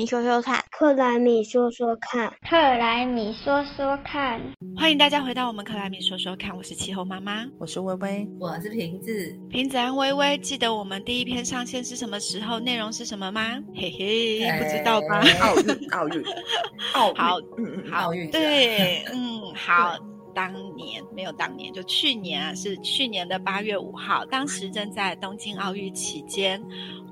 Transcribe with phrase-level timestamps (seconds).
[0.00, 4.40] 米说说看，克莱米说说看，克莱米说说看。
[4.74, 9.38] 欢迎大家回到我们克莱米说说看，我是气候妈妈，我是微微，我是瓶子。
[9.50, 12.58] 瓶子安微微，记得我们第一篇上线是什么时候？
[12.58, 13.58] 内容是什么吗？
[13.74, 15.20] 嘿嘿，不知道吧？
[15.42, 16.24] 奥运，奥运，
[16.96, 19.98] 奥好，嗯嗯，奥运，对，嗯，好。
[20.40, 26.58] 当年没有，当年就去年啊，是去年的八月五号，当时正在东京奥运期间，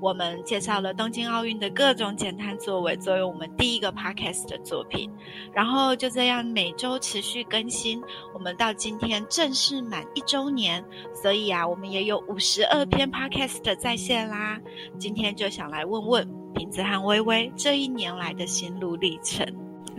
[0.01, 5.07] 我们介绍了东京奥运的各种减碳作为，作为我们第一个 podcast 的作品，
[5.53, 8.01] 然后就这样每周持续更新，
[8.33, 10.83] 我们到今天正式满一周年，
[11.13, 14.59] 所以啊，我们也有五十二篇 podcast 在线啦。
[14.97, 19.45] 今天就想来问问瓶子和微微这一年来的心路历程。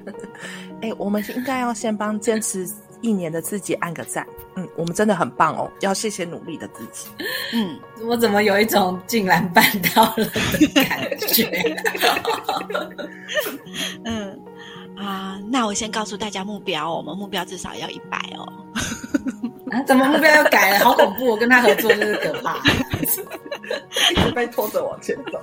[0.83, 2.67] 哎，我们应该要先帮坚持。
[3.01, 7.09] 一年的自己按个赞，嗯，我们真的很棒哦，要谢谢努力的自己。
[7.55, 11.77] 嗯，我怎么有一种竟然办到了的感觉？
[14.05, 14.39] 嗯
[14.97, 18.47] 啊，那我先告诉大家目标，我们目标至少要一百哦。
[19.71, 20.85] 啊，怎么目标要改了？
[20.85, 21.27] 好恐怖！
[21.27, 22.57] 我跟他合作就是可怕，
[23.01, 25.41] 一直被拖着往前走。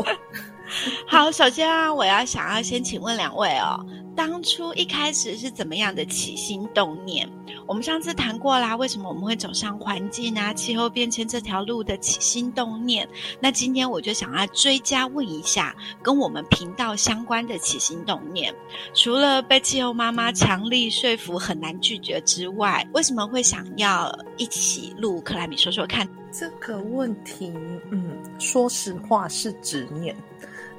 [1.08, 3.84] 好，首先啊，我要想要先请问两位哦，
[4.18, 7.30] 当初一开始是怎么样的起心动念？
[7.68, 13.08] 我们上次谈过啦，为什么我们会走上环境啊、气候变迁这条路的起心动念？
[13.40, 18.52] 那今天我就想要追加问一下，跟我们频道相关的起心动念，
[18.96, 26.10] 除了被气候妈妈强力说服很难拒绝之外，为什么会想要一起录克莱米说说看？
[26.32, 27.54] 这个问题，
[27.92, 30.16] 嗯，说实话是执念。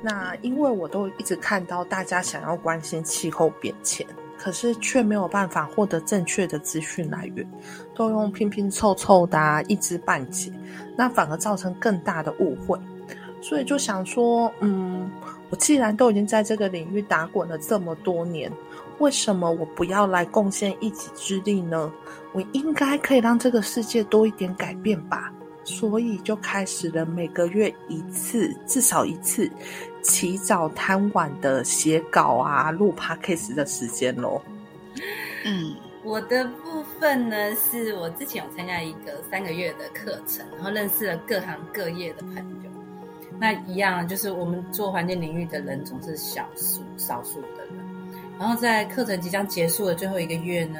[0.00, 4.06] 那因为我都一直看到大家想要关心气候变迁，
[4.38, 7.44] 可是却没有办法获得正确的资讯来源，
[7.94, 10.52] 都用拼拼凑凑的一知半解，
[10.96, 12.78] 那反而造成更大的误会。
[13.40, 15.10] 所以就想说，嗯，
[15.50, 18.52] 我既然都已经在这个领域打滚了这么多年，
[18.98, 21.92] 为什么我不要来贡献一己之力呢？
[22.32, 25.32] 我应该可以让这个世界多一点改变吧。
[25.64, 29.50] 所以就开始了每个月一次，至少一次，
[30.02, 34.40] 起早贪晚的写稿啊、录 podcast 的时间喽。
[35.44, 42.70] 嗯，我的部分呢，是我之前有参加一个三个月的课程，然后认识了各行各业的朋友。
[43.38, 47.84] 那一样，就是我们做环境领域的人总是少数、少数的人。
[48.38, 50.78] 然后在课程即将结束的最后一个月呢。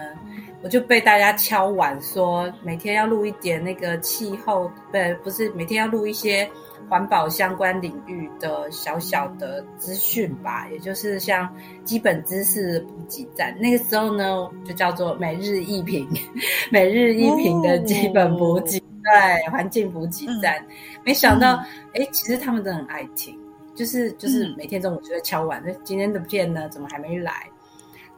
[0.63, 6.51] 我就被大家敲碗说，每天要录一点那个气候，不不是每天要录一些
[6.89, 11.49] 环保相关领域的小小的资讯吧，也就是像
[11.85, 13.57] 基本知识补给站。
[13.61, 16.09] 那个时候呢，就叫做每日一瓶，
[16.73, 20.61] 每日一瓶的基本补给，对，环境补给站。
[21.05, 21.55] 没想到，
[21.95, 23.39] 哎，其实他们都很爱听，
[23.77, 27.33] 就是就是每天中午就在敲碗，那今天的片呢，怎么还没来？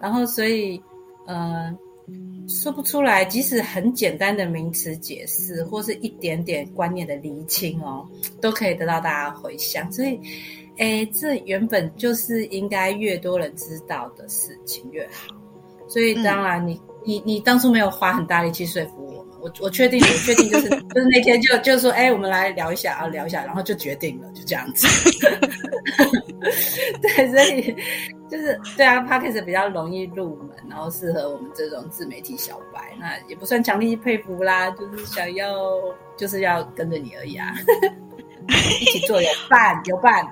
[0.01, 0.83] 然后所以，
[1.27, 1.77] 嗯。
[2.49, 8.05] 说不出来，即使很简单的名词解释，或是一点点观念的厘清哦，
[8.41, 9.91] 都可以得到大家回响。
[9.93, 10.21] 所以，
[10.77, 15.35] 哎，这原本就是应该越多人知道的事情越好。
[15.89, 19.21] 所以，当然，你你你当初没有花很大力气说服我。
[19.41, 24.87] 我我确定，我确定就是 就是那天就就说，哎，我们来聊一下啊，聊一下，然后就决定了，就这样子。
[27.01, 27.75] 对，所以
[28.31, 35.55] 就是对啊 p o d c a s 比较容易入门，然后适合我们这种自媒体小白，那也不算强力佩服啦，就是想要
[36.17, 37.53] 就是要跟着你而已啊，
[38.81, 40.25] 一起做有伴有伴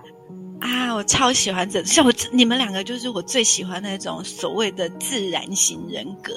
[0.61, 6.33] 啊，我超喜欢这像我你们两个就是我最喜欢那种所谓的自然型人格，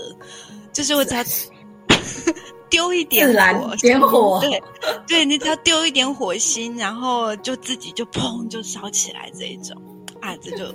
[0.74, 1.24] 就是我只要。
[2.72, 3.28] 丢一点
[3.60, 4.64] 火，点火，对，
[5.06, 9.76] 对你只要丢一点火星，然后就自己就砰就烧起来这一种
[10.22, 10.74] 啊，这就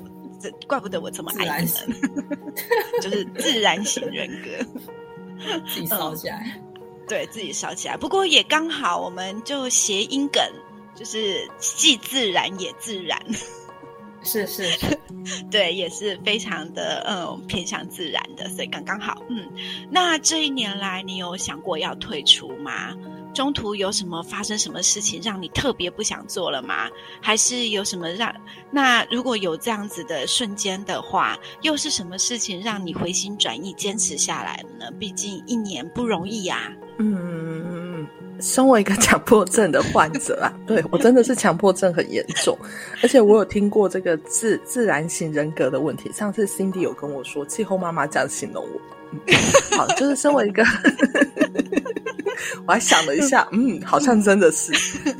[0.50, 2.26] 这怪不得我这么爱你们，
[3.02, 6.60] 就是自然型人格， 自己烧起来，
[7.08, 7.96] 对自己烧起来。
[7.96, 10.42] 不过也刚好，我们就谐音梗，
[10.94, 13.20] 就是既自然也自然。
[14.22, 14.98] 是 是是，
[15.52, 19.22] 对，也是非常的嗯偏向自然的，所以刚刚好。
[19.28, 19.48] 嗯，
[19.88, 22.92] 那这一年来，你有想过要退出吗？
[23.36, 26.88] 中途有什么发生什么事情让你特别不想做了吗？
[27.20, 28.34] 还是有什么让
[28.70, 34.90] 那如果有这样子的瞬间的话，又是什么事情让你回心转意坚持下来了呢？
[34.98, 36.72] 毕竟一年不容易呀。
[36.98, 37.85] 嗯。
[38.40, 42.56] 身为一个强迫症的患者啊， 对我真的是强迫症很严重，
[43.02, 46.10] 而且我有听过这个自自然型人格的问题。
[46.12, 49.76] 上次 Cindy 有跟我说，气候妈妈这样形容我。
[49.76, 50.64] 好，就是身为一个，
[52.66, 54.72] 我还想了一下，嗯，好像真的是，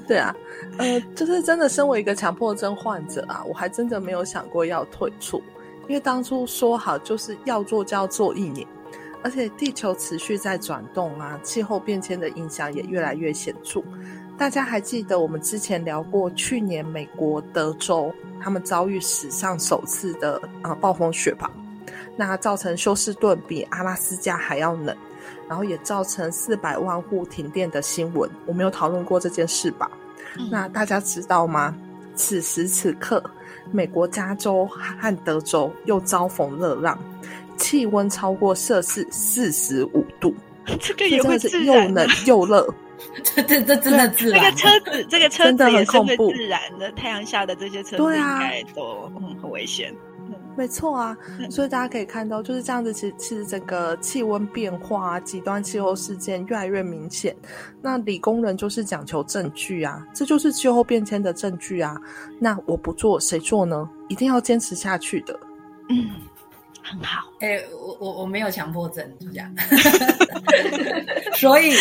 [0.06, 0.34] 对啊，
[0.76, 5.40] 呃，就是真的，身为一个强迫症患者啊，我还真的没有想过要退出，
[5.88, 8.66] 因为当初说好就是要做就要做一年，
[9.26, 13.82] 而且地球持续在转动啊，气候变迁的影响也越来越显著。
[14.38, 21.50] 大家还记得我们之前聊过，去年美国德州他们遭遇史上首次的啊暴风雪吧？
[22.14, 24.96] 那造成休斯顿比阿拉斯加还要冷，
[25.48, 28.30] 然后也造成四百万户停电的新闻。
[28.46, 29.90] 我没有讨论过这件事吧？
[30.52, 31.74] 那大家知道吗？
[32.14, 33.20] 此时此刻，
[33.72, 36.96] 美国加州和德州又遭逢热浪，
[37.56, 40.34] 气温超过摄氏四十五度，
[40.80, 42.66] 这个也会是又冷又热。
[43.22, 49.10] 这 这这真的自然，这个车子这个车子也是会自然的，太阳下的这些车子应该都
[49.40, 49.94] 很危险。
[50.56, 51.14] 没错啊，
[51.50, 52.90] 所以大家可以看到，就是这样子。
[52.90, 57.36] 其实其实整个气温变化、啊极端气候事件越来越明显。
[57.82, 61.94] 那理工人就是讲求证据啊，这就是气候变迁的证据啊。
[62.40, 63.86] 那我不做，谁做呢？
[64.08, 65.38] 一定要坚持下去的。
[65.90, 66.08] 嗯，
[66.90, 67.30] 很好。
[67.40, 69.52] 哎，我我我没有强迫症，就这样。
[71.36, 71.72] 所以。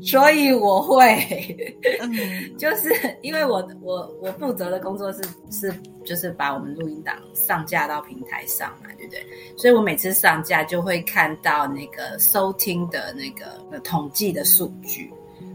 [0.00, 1.56] 所以我会，
[2.58, 2.92] 就是
[3.22, 5.22] 因为我我我负责的工作是
[5.52, 5.72] 是
[6.04, 9.24] 就是把我们录音档上架到平台上嘛，对不对？
[9.56, 15.08] 所以我每次上架就会看到那个收听的那个统计的数据，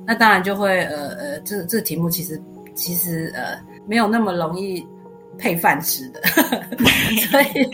[0.07, 2.41] 那当然就会呃呃，这这题目其实
[2.73, 4.87] 其实呃没有那么容易
[5.39, 6.21] 配饭吃的，
[7.29, 7.65] 所以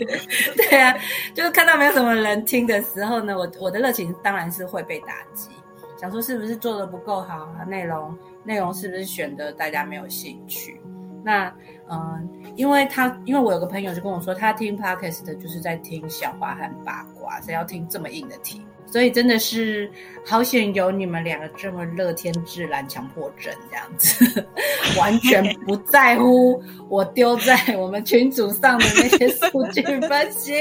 [0.56, 0.96] 对啊，
[1.34, 5.50] 就是看到没有什么人听的时候呢，我我的热情当然是会被打击。
[5.98, 7.64] 想说是不是做的不够好啊？
[7.66, 10.80] 内容内容是不是选的大家没有兴趣？
[11.24, 11.52] 那
[11.88, 18.65] 嗯，因为他因为我有个朋友就跟我说，他听 podcast 的就是在听笑话和八卦，谁要听这么硬的题？
[18.90, 19.90] 所以真的是
[20.24, 24.46] 好险有你们两个这么乐天自然强迫症这样子，
[24.98, 30.52] 完全不在乎我丢在我们群组上的那些数据分析，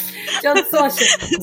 [0.42, 0.88] 就做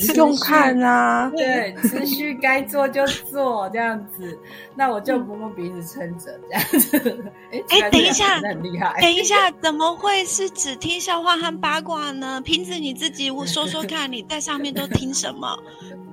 [0.08, 4.38] 不用看啊，对，持续该做就做这样子，
[4.76, 7.32] 那我就摸摸鼻子撑着这样子。
[7.70, 9.00] 哎，等一下，很厉害。
[9.02, 12.42] 等一下，怎么会是只听笑话和八卦呢？
[12.42, 15.58] 瓶子你自己我说说看，你在上面都听什么？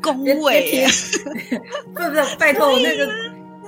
[0.03, 0.87] 恭维，
[1.95, 3.09] 不不是，拜托我那个，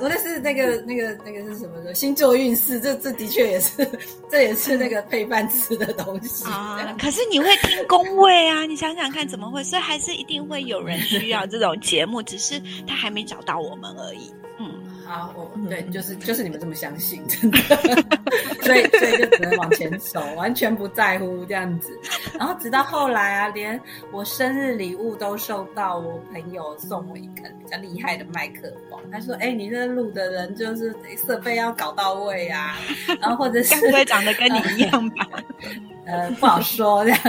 [0.01, 3.87] 我那是那个那个那个是什么的星座运势，这这的确也是，
[4.31, 6.97] 这也是那个配饭吃的东西啊。
[6.99, 8.65] 可是你会听恭维啊？
[8.67, 9.63] 你想想看，怎么会？
[9.63, 14.33] 所以还是一定会有人需要这种节目，只是他还没找到我们而已。
[14.59, 14.80] 嗯。
[15.07, 17.59] 好，我对，就是就是你们这么相信， 真的，
[18.63, 21.91] 所以所以就只能往前走，完全不在乎这样子。
[22.39, 23.81] 然后直到后来啊，连
[24.13, 30.95] 我生日礼物都收到我朋友送我一个比较厉害的麦克风，他说：“哎，你这录的人就是
[31.27, 32.77] 设备要搞到位啊。”
[33.21, 35.27] 然后或者是不会长得跟你一样吧？
[36.07, 37.21] 呃，不好说这样。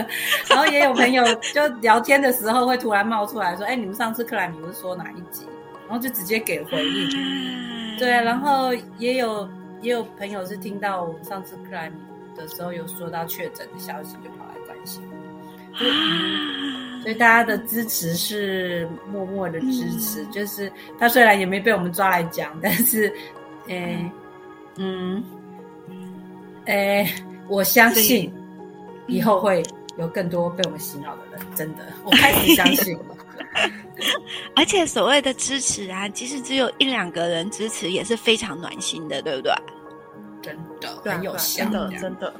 [0.49, 1.23] 然后也有朋友
[1.53, 5.45] 就聊天的时候会突然冒出来说：“哎，你们上次克莱米是说哪一集？”
[5.91, 9.45] 然后就直接给回应，对啊，然后也有
[9.81, 11.97] 也有朋友是听到我们上次克莱米
[12.33, 15.03] 的时候有说到确诊的消息，就跑来关心，
[17.01, 23.13] 所以大家的支持是默默的支持，就是他虽然也没被我们抓来讲，但是，
[23.67, 24.09] 诶，
[24.77, 25.21] 嗯，
[26.67, 27.05] 诶，
[27.49, 28.33] 我相信
[29.07, 29.61] 以后会
[29.97, 33.17] 有更多被我们洗脑的人，真的，我开始相信了。
[34.55, 39.53] 而且所谓的支持啊，即使只有一两个人支持，也是非常暖心的，对不对？
[40.41, 42.33] 真的很有效，真的真的。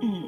[0.00, 0.24] 嗯，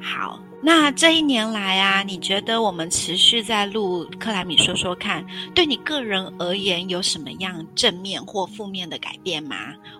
[0.00, 0.40] 好。
[0.64, 5.26] 那这一年来啊，你觉得我们持续在录克莱米说说看，
[5.56, 9.56] 对你个人而言有什么样正面或负面的改变吗？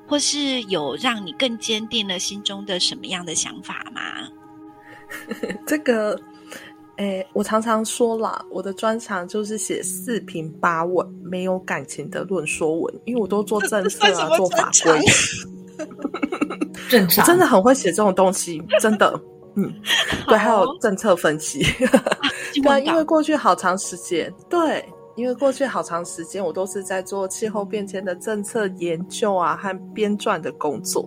[0.06, 4.28] 或是有让你更坚定了心中的什么样的想法吗？
[5.66, 6.16] 这个。
[7.02, 15.00] 哎，我常常说啦，我的专长就是写四平八稳、没有感情的论说文，因为我都做政策啊，做法规。
[16.88, 19.20] 正常，我真的很会写这种东西，真的。
[19.56, 19.74] 嗯，
[20.28, 21.66] 对，还有政策分析。
[22.62, 31.04] 对，因为过去好长时间，对，因为过去好长时间，我都是在做气候变迁的政策研究啊和编撰的工作。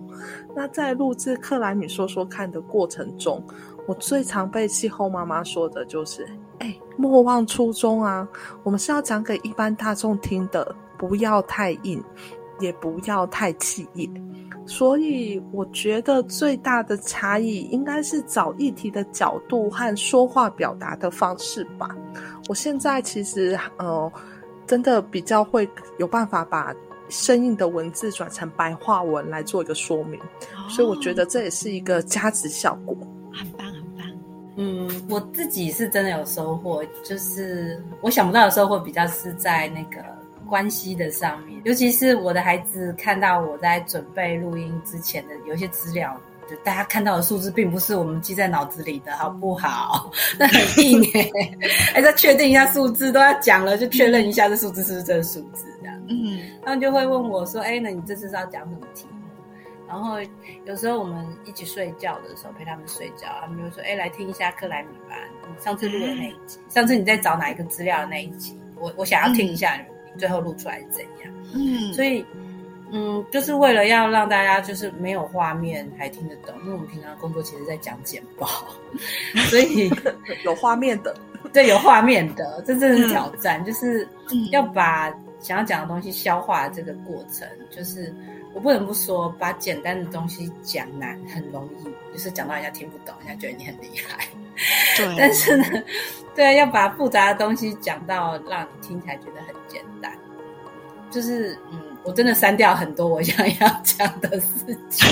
[0.54, 3.42] 那在录制克莱米说说看的过程中。
[3.86, 6.26] 我最常被气候妈妈说的就是
[6.58, 8.28] ：“哎，莫忘初衷啊！
[8.62, 12.02] 我们是要讲给一般大众听的，不要太硬，
[12.58, 14.08] 也不要太气野。”
[14.66, 21.88] 所以，我觉得最大的差异应该是找议题的角度和说话表达的方式吧。
[22.48, 24.12] 我现在其实呃，
[24.66, 26.74] 真的比较会有办法把
[27.08, 30.20] 生硬的文字转成白话文来做一个说明，
[30.68, 32.96] 所以我觉得这也是一个加值效果，
[34.56, 40.02] 嗯，我自己是真的有收获，就是我想不到的收获比较是在那个
[40.48, 46.18] 关系的上面，尤其是我的孩子看到我在准备录音之前的有一些资料。
[46.48, 50.12] 就大家看到的数字并不是我们记在脑子里的，好不好？
[50.38, 51.28] 那很硬哎，
[51.94, 56.00] 哎，再确定一下数字，都要讲了，就确认一下这数字是不是这个数字，这样。
[56.08, 59.15] 嗯，他们就会问我说：“哎，那你这次是要讲什么题目？”
[59.88, 60.16] 然后
[60.64, 65.16] 有时候我们一起睡觉的时候陪他们睡觉，他们就说：“哎，来听一下克莱米吧，
[65.48, 72.24] 你上次录的那一集，上次你在找哪一个资料的那一集，我我想要听一下你最后录出来是怎样。”嗯，所以。
[72.92, 78.46] 嗯，就是为了要让大家就是没有画面还听得懂，因为我们平常工作其实在讲简报，
[79.50, 79.90] 所以
[80.46, 81.12] 有画面的，
[81.52, 84.08] 对，有画面的，这真的是挑战，就是
[84.52, 85.12] 要把
[85.46, 88.12] 想要讲的东西消化这个过程，就是
[88.52, 94.26] 我不能不说，把简单的东西讲难很容易，就是讲到人家听不懂，人家觉得你很厉害，
[94.96, 95.64] 对，但是呢，
[96.34, 100.12] 对，要把复杂的东西讲到让你听起来觉得很简单，
[101.12, 101.80] 就是嗯。
[102.06, 105.08] 我真的删掉很多我想要讲的事情。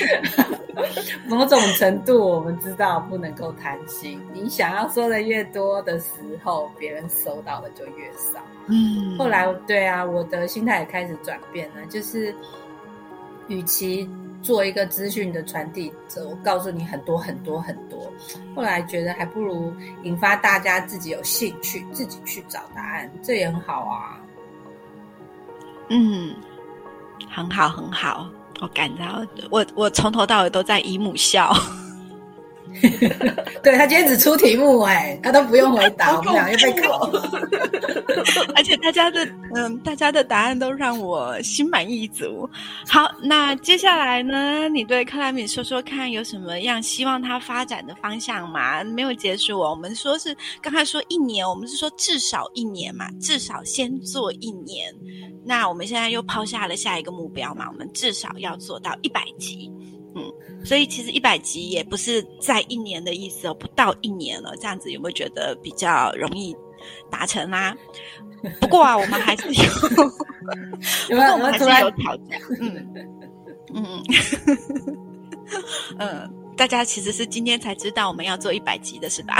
[1.28, 4.20] 某种程度，我们知道不能够贪心。
[4.32, 6.06] 你想要说的越多的时
[6.42, 8.40] 候，别人收到的就越少。
[8.66, 9.16] 嗯。
[9.18, 11.86] 后来，对啊，我的心态也开始转变了。
[11.88, 12.34] 就是，
[13.48, 14.08] 与其
[14.42, 18.12] 做一个资讯的传递者，我告诉你很多很多很多，
[18.56, 24.20] 后来觉得还不如引发大家自己有兴趣，自己去找答案，这也很好啊。
[25.90, 26.34] 嗯，
[27.30, 28.28] 很好，很好。
[28.62, 31.52] 我感到，我我从头到尾都在姨母笑。
[33.62, 37.10] 对他今天只出题目，哎，他都不用回答，我们俩又被考。
[38.56, 42.48] 而且大家的，嗯，大家的答案都让我心满意足。
[42.88, 44.68] 好，那接下来呢？
[44.68, 48.82] 你对克莱米说说看，有什么样希望他发展的方向吗？
[48.84, 54.92] 没有结束哦，我们说是刚才说一年，我们是说至少一年嘛，至少先做一年。
[55.44, 59.70] 那我们现在又抛下了下一个目标嘛，我们至少要做到一百集。
[60.14, 60.32] 嗯，
[60.64, 66.54] 所以其实一百集也不是在一年的意思哦，不到一年了，这样子有没有觉得比较容易
[67.10, 67.74] 达成啦？
[68.60, 69.70] 不过啊，我们还是有，
[71.08, 72.40] 不过我们还是有挑战。
[72.60, 72.94] 嗯
[73.74, 74.04] 嗯
[75.98, 79.38] 嗯，大家其实是今天才知道我们要做一百集的是吧？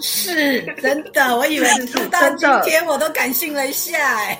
[0.00, 4.38] 是真的，我以为是到今天我都感性了一下哎。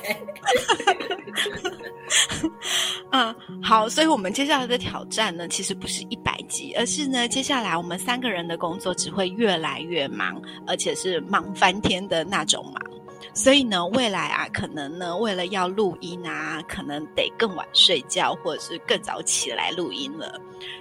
[3.13, 12.83] 嗯，好，所以我们接下来的挑战呢，其实不是一百集，而是呢，接下来我们三个人的工作只会越来越忙，而且是忙翻天的那种忙。
[13.35, 20.41] 所以呢，未来啊，可能呢，为了要录音啊，可能得更晚睡觉，或者是更早起来录音了。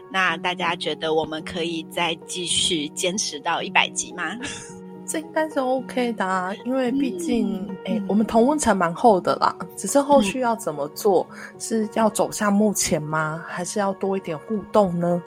[0.10, 4.38] 那大家觉得我们可以再继续坚持到一百集吗？
[5.08, 9.56] 这应该是 OK 的，因为毕竟，哎，我们同温层蛮厚的啦。
[9.76, 11.26] 只是后续要怎么做，
[11.58, 13.42] 是要走向目前吗？
[13.48, 15.22] 还是要多一点互动呢？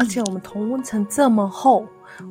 [0.00, 1.86] 而且我们同温层这么厚，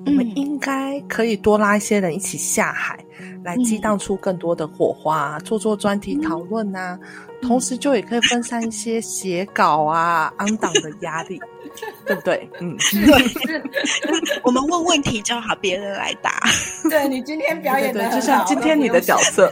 [0.05, 2.97] 我们应该可以多拉一些人一起下海，
[3.43, 6.99] 来激荡出更多的火花，做做专题讨论啊。
[7.41, 11.39] 同时，就也可以分散一些写稿啊、 安档的压力。
[12.05, 12.49] 对不对？
[12.61, 13.61] 嗯，对，
[14.43, 16.39] 我们问问题就好，别人来答。
[16.89, 19.49] 对你今天表演的就像今天你的角色，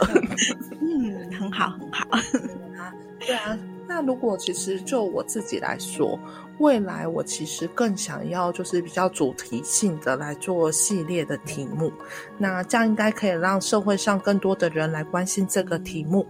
[0.80, 2.08] 嗯，很好，很好。
[2.80, 6.18] 啊对啊，那如果其实就我自己来说，
[6.58, 11.92] 未来我其实更想要就是比较主题性的来做系列的题目，
[12.38, 16.26] 那这样应该可以让社会上更多的人来关心这个题目，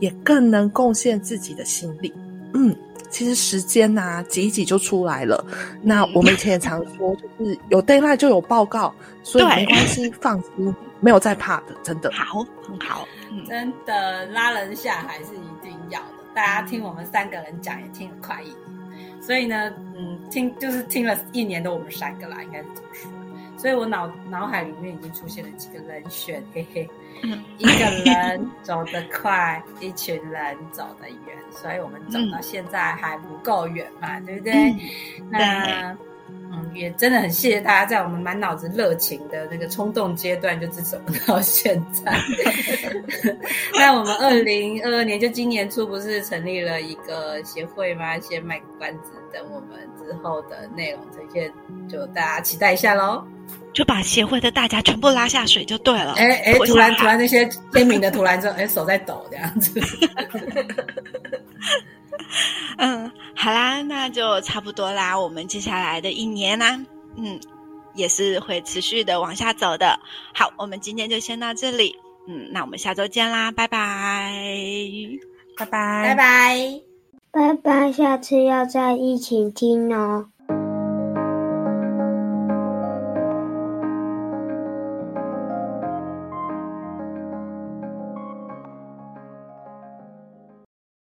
[0.00, 2.12] 也更能贡献自己的心力。
[2.54, 2.76] 嗯。
[3.10, 5.42] 其实时间呐，挤一挤就出来了。
[5.80, 12.12] 那我们以前也常说，就是有 deadline 就有报告，所以没关系，放心，没有在怕的，真的。
[12.12, 13.08] 好，很好，
[13.48, 16.17] 真的拉人下还是一定要的。
[16.38, 18.56] 大家听我们三个人讲，也听得快一点。
[19.20, 23.10] 所以呢，嗯，听就是听了一年的我们三个啦，应该是这么说。
[23.56, 26.88] 所以我脑脑海里面已经出现了几个人选，嘿嘿。
[27.58, 34.72] 一个人走得快，一群人走得远，所以我们走到现在还不够远嘛，对不对？
[35.28, 35.92] 那
[36.50, 42.12] 嗯，也真的很谢谢大家，在我们满脑子热情的那个冲动阶段，就支持我们到现在。
[43.78, 48.18] 那我们二零二二年就今年初不是成立了一个协会吗？
[48.20, 51.52] 先卖个关子，等我们之后的内容呈现，
[51.88, 53.24] 就大家期待一下喽。
[53.72, 56.14] 就把协会的大家全部拉下水就对了。
[56.14, 59.80] 哎哎， 突然突然那些签名的突然就哎手在抖这样子。
[63.82, 65.18] 那就差不多啦。
[65.18, 66.84] 我们接下来的一年呢，
[67.16, 67.38] 嗯，
[67.94, 69.98] 也是会持续的往下走的。
[70.34, 71.96] 好，我们今天就先到这里。
[72.26, 74.34] 嗯，那我们下周见啦，拜拜，
[75.56, 76.80] 拜拜，拜拜，
[77.30, 80.28] 拜拜，下次要再一起听哦。